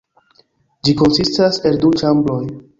[0.87, 2.43] Ĝi konsistas el du ĉambroj.